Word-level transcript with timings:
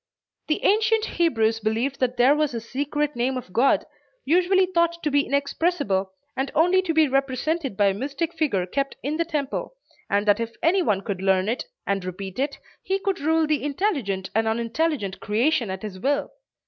The 0.47 0.63
ancient 0.63 1.05
Hebrews 1.05 1.59
believed 1.59 1.99
that 1.99 2.17
there 2.17 2.35
was 2.35 2.55
a 2.55 2.59
secret 2.59 3.15
name 3.15 3.37
of 3.37 3.53
God, 3.53 3.85
usually 4.25 4.65
thought 4.65 4.97
to 5.03 5.11
be 5.11 5.27
inexpressible, 5.27 6.11
and 6.35 6.49
only 6.55 6.81
to 6.81 6.91
be 6.95 7.07
represented 7.07 7.77
by 7.77 7.85
a 7.89 7.93
mystic 7.93 8.33
figure 8.33 8.65
kept 8.65 8.95
in 9.03 9.17
the 9.17 9.25
Temple, 9.25 9.75
and 10.09 10.27
that 10.27 10.39
if 10.39 10.55
any 10.63 10.81
one 10.81 11.01
could 11.01 11.21
learn 11.21 11.47
it, 11.47 11.65
and 11.85 12.03
repeat 12.03 12.39
it, 12.39 12.57
he 12.81 12.97
could 12.97 13.19
rule 13.19 13.45
the 13.45 13.63
intelligent 13.63 14.31
and 14.33 14.47
unintelligent 14.47 15.19
creation 15.19 15.69
at 15.69 15.83
his 15.83 15.99
will. 15.99 16.31